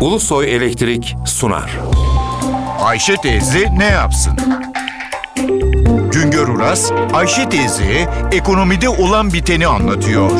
Ulusoy 0.00 0.56
Elektrik 0.56 1.16
sunar. 1.26 1.78
Ayşe 2.80 3.16
teyze 3.16 3.78
ne 3.78 3.84
yapsın? 3.84 4.32
Güngör 6.12 6.48
Uras, 6.48 6.92
Ayşe 7.12 7.48
teyze 7.48 8.08
ekonomide 8.32 8.88
olan 8.88 9.32
biteni 9.32 9.66
anlatıyor. 9.66 10.30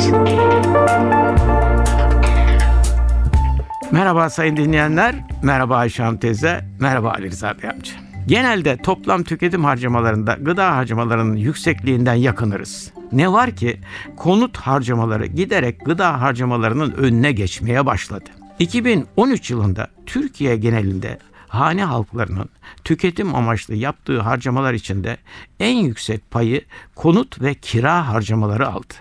Merhaba 3.92 4.30
sayın 4.30 4.56
dinleyenler, 4.56 5.14
merhaba 5.42 5.76
Ayşe 5.76 6.02
Hanım 6.02 6.18
teyze, 6.18 6.64
merhaba 6.80 7.10
Ali 7.10 7.30
Rıza 7.30 7.54
Bey 7.62 7.70
amca. 7.70 7.92
Genelde 8.26 8.76
toplam 8.76 9.22
tüketim 9.22 9.64
harcamalarında 9.64 10.34
gıda 10.40 10.76
harcamalarının 10.76 11.36
yüksekliğinden 11.36 12.14
yakınırız. 12.14 12.92
Ne 13.12 13.32
var 13.32 13.50
ki 13.50 13.80
konut 14.16 14.56
harcamaları 14.56 15.26
giderek 15.26 15.84
gıda 15.86 16.20
harcamalarının 16.20 16.90
önüne 16.92 17.32
geçmeye 17.32 17.86
başladı. 17.86 18.30
2013 18.60 19.50
yılında 19.50 19.88
Türkiye 20.06 20.56
genelinde 20.56 21.18
hane 21.48 21.84
halklarının 21.84 22.48
tüketim 22.84 23.34
amaçlı 23.34 23.74
yaptığı 23.74 24.20
harcamalar 24.20 24.74
içinde 24.74 25.16
en 25.60 25.76
yüksek 25.76 26.30
payı 26.30 26.64
konut 26.94 27.42
ve 27.42 27.54
kira 27.54 28.08
harcamaları 28.08 28.68
aldı. 28.68 28.94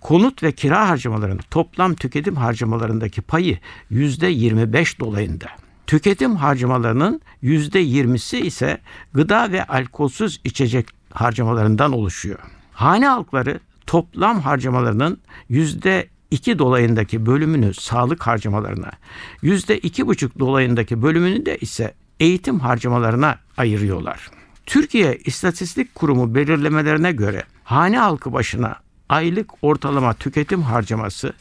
Konut 0.00 0.42
ve 0.42 0.52
kira 0.52 0.88
harcamalarının 0.88 1.40
toplam 1.50 1.94
tüketim 1.94 2.36
harcamalarındaki 2.36 3.22
payı 3.22 3.58
%25 3.90 5.00
dolayında. 5.00 5.46
Tüketim 5.86 6.36
harcamalarının 6.36 7.20
%20'si 7.42 8.36
ise 8.36 8.78
gıda 9.12 9.52
ve 9.52 9.64
alkolsüz 9.64 10.40
içecek 10.44 10.86
harcamalarından 11.12 11.92
oluşuyor. 11.92 12.38
Hane 12.72 13.06
halkları 13.06 13.60
toplam 13.86 14.40
harcamalarının 14.40 15.20
%2 16.32 16.58
dolayındaki 16.58 17.26
bölümünü 17.26 17.74
sağlık 17.74 18.26
harcamalarına, 18.26 18.90
%2,5 19.42 20.38
dolayındaki 20.38 21.02
bölümünü 21.02 21.46
de 21.46 21.58
ise 21.58 21.94
eğitim 22.20 22.60
harcamalarına 22.60 23.38
ayırıyorlar. 23.56 24.30
Türkiye 24.66 25.18
İstatistik 25.24 25.94
Kurumu 25.94 26.34
belirlemelerine 26.34 27.12
göre 27.12 27.42
hane 27.64 27.98
halkı 27.98 28.32
başına 28.32 28.76
aylık 29.08 29.50
ortalama 29.62 30.14
tüketim 30.14 30.62
harcaması 30.62 31.32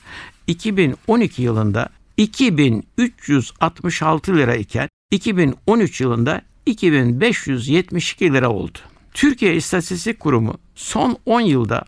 2012 0.47 1.42
yılında 1.42 1.89
2366 2.17 4.38
lira 4.38 4.56
iken 4.56 4.89
2013 5.12 6.02
yılında 6.02 6.42
2572 6.66 8.34
lira 8.34 8.50
oldu. 8.50 8.78
Türkiye 9.14 9.56
İstatistik 9.56 10.19
Kurumu 10.19 10.58
son 10.75 11.17
10 11.25 11.42
yılda 11.42 11.84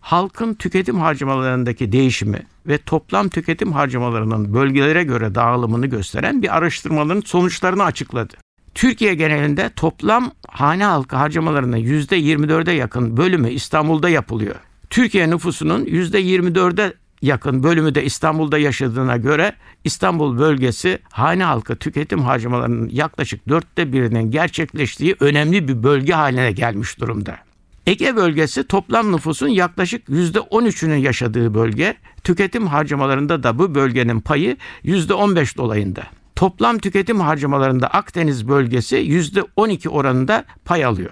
halkın 0.00 0.54
tüketim 0.54 1.00
harcamalarındaki 1.00 1.92
değişimi 1.92 2.42
ve 2.66 2.78
toplam 2.78 3.28
tüketim 3.28 3.72
harcamalarının 3.72 4.54
bölgelere 4.54 5.04
göre 5.04 5.34
dağılımını 5.34 5.86
gösteren 5.86 6.42
bir 6.42 6.56
araştırmanın 6.56 7.20
sonuçlarını 7.20 7.84
açıkladı. 7.84 8.34
Türkiye 8.74 9.14
genelinde 9.14 9.70
toplam 9.76 10.32
hane 10.48 10.84
halkı 10.84 11.16
harcamalarının 11.16 11.76
%24'e 11.76 12.74
yakın 12.74 13.16
bölümü 13.16 13.50
İstanbul'da 13.50 14.08
yapılıyor. 14.08 14.54
Türkiye 14.90 15.30
nüfusunun 15.30 15.84
%24'e 15.84 16.92
yakın 17.22 17.62
bölümü 17.62 17.94
de 17.94 18.04
İstanbul'da 18.04 18.58
yaşadığına 18.58 19.16
göre 19.16 19.52
İstanbul 19.84 20.38
bölgesi 20.38 20.98
hane 21.10 21.44
halkı 21.44 21.76
tüketim 21.76 22.18
harcamalarının 22.18 22.88
yaklaşık 22.88 23.48
dörtte 23.48 23.92
birinin 23.92 24.30
gerçekleştiği 24.30 25.16
önemli 25.20 25.68
bir 25.68 25.82
bölge 25.82 26.12
haline 26.12 26.52
gelmiş 26.52 27.00
durumda. 27.00 27.49
Ege 27.90 28.16
bölgesi 28.16 28.66
toplam 28.66 29.12
nüfusun 29.12 29.48
yaklaşık 29.48 30.08
%13'ünün 30.08 30.96
yaşadığı 30.96 31.54
bölge. 31.54 31.96
Tüketim 32.24 32.66
harcamalarında 32.66 33.42
da 33.42 33.58
bu 33.58 33.74
bölgenin 33.74 34.20
payı 34.20 34.56
%15 34.84 35.56
dolayında. 35.56 36.02
Toplam 36.36 36.78
tüketim 36.78 37.20
harcamalarında 37.20 37.88
Akdeniz 37.88 38.48
bölgesi 38.48 38.96
%12 38.96 39.88
oranında 39.88 40.44
pay 40.64 40.84
alıyor. 40.84 41.10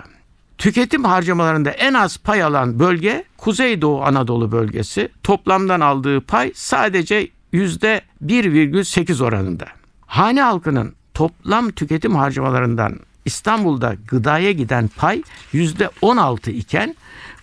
Tüketim 0.58 1.04
harcamalarında 1.04 1.70
en 1.70 1.94
az 1.94 2.18
pay 2.18 2.42
alan 2.42 2.78
bölge 2.78 3.24
Kuzeydoğu 3.36 4.02
Anadolu 4.02 4.52
bölgesi. 4.52 5.08
Toplamdan 5.22 5.80
aldığı 5.80 6.20
pay 6.20 6.52
sadece 6.54 7.28
%1,8 7.52 9.24
oranında. 9.24 9.66
Hane 10.06 10.42
halkının 10.42 10.94
toplam 11.14 11.70
tüketim 11.70 12.16
harcamalarından 12.16 13.07
İstanbul'da 13.28 13.94
gıdaya 14.08 14.52
giden 14.52 14.88
pay 14.96 15.22
%16 15.52 16.50
iken 16.50 16.96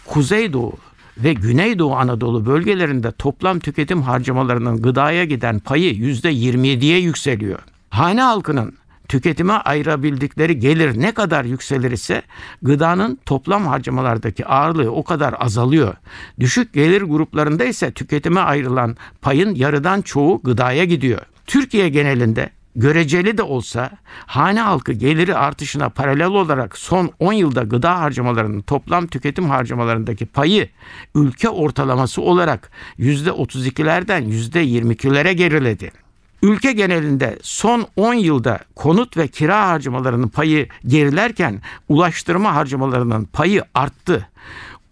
Kuzeydoğu 0.05 0.73
ve 1.17 1.33
Güneydoğu 1.33 1.95
Anadolu 1.95 2.45
bölgelerinde 2.45 3.11
toplam 3.11 3.59
tüketim 3.59 4.01
harcamalarının 4.01 4.81
gıdaya 4.81 5.25
giden 5.25 5.59
payı 5.59 5.93
%27'ye 5.93 6.99
yükseliyor. 6.99 7.59
Hane 7.89 8.21
halkının 8.21 8.73
tüketime 9.07 9.53
ayırabildikleri 9.53 10.59
gelir 10.59 11.01
ne 11.01 11.11
kadar 11.11 11.45
yükselir 11.45 11.91
ise 11.91 12.21
gıdanın 12.61 13.19
toplam 13.25 13.67
harcamalardaki 13.67 14.45
ağırlığı 14.45 14.91
o 14.91 15.03
kadar 15.03 15.35
azalıyor. 15.39 15.95
Düşük 16.39 16.73
gelir 16.73 17.01
gruplarında 17.01 17.65
ise 17.65 17.91
tüketime 17.91 18.39
ayrılan 18.39 18.97
payın 19.21 19.55
yarıdan 19.55 20.01
çoğu 20.01 20.41
gıdaya 20.43 20.85
gidiyor. 20.85 21.21
Türkiye 21.47 21.89
genelinde 21.89 22.49
göreceli 22.75 23.37
de 23.37 23.43
olsa 23.43 23.91
hane 24.25 24.61
halkı 24.61 24.93
geliri 24.93 25.35
artışına 25.35 25.89
paralel 25.89 26.27
olarak 26.27 26.77
son 26.77 27.11
10 27.19 27.33
yılda 27.33 27.61
gıda 27.61 27.99
harcamalarının 27.99 28.61
toplam 28.61 29.07
tüketim 29.07 29.49
harcamalarındaki 29.49 30.25
payı 30.25 30.69
ülke 31.15 31.49
ortalaması 31.49 32.21
olarak 32.21 32.71
%32'lerden 32.99 34.23
%22'lere 34.23 35.31
geriledi. 35.31 35.91
Ülke 36.43 36.71
genelinde 36.71 37.39
son 37.41 37.87
10 37.95 38.13
yılda 38.13 38.59
konut 38.75 39.17
ve 39.17 39.27
kira 39.27 39.67
harcamalarının 39.67 40.27
payı 40.27 40.67
gerilerken 40.87 41.61
ulaştırma 41.89 42.55
harcamalarının 42.55 43.23
payı 43.23 43.63
arttı. 43.73 44.29